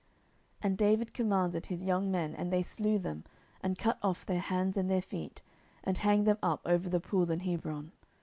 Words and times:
10:004:012 0.01 0.09
And 0.63 0.77
David 0.79 1.13
commanded 1.13 1.65
his 1.67 1.83
young 1.83 2.09
men, 2.09 2.33
and 2.33 2.51
they 2.51 2.63
slew 2.63 2.97
them, 2.97 3.23
and 3.61 3.77
cut 3.77 3.99
off 4.01 4.25
their 4.25 4.39
hands 4.39 4.75
and 4.75 4.89
their 4.89 4.99
feet, 4.99 5.43
and 5.83 5.95
hanged 5.99 6.25
them 6.25 6.39
up 6.41 6.61
over 6.65 6.89
the 6.89 6.99
pool 6.99 7.29
in 7.29 7.41
Hebron. 7.41 7.91